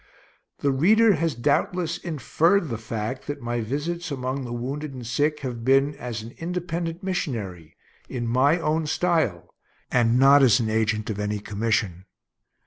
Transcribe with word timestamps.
The 0.61 0.71
reader 0.71 1.13
has 1.13 1.35
doubtless 1.35 1.99
inferred 1.99 2.69
the 2.69 2.79
fact 2.79 3.27
that 3.27 3.39
my 3.39 3.61
visits 3.61 4.09
among 4.09 4.43
the 4.45 4.51
wounded 4.51 4.95
and 4.95 5.05
sick 5.05 5.41
have 5.41 5.63
been 5.63 5.93
as 5.93 6.23
an 6.23 6.33
independent 6.39 7.03
missionary, 7.03 7.75
in 8.09 8.25
my 8.25 8.57
own 8.57 8.87
style, 8.87 9.53
and 9.91 10.17
not 10.17 10.41
as 10.41 10.59
an 10.59 10.71
agent 10.71 11.11
of 11.11 11.19
any 11.19 11.37
commission. 11.37 12.05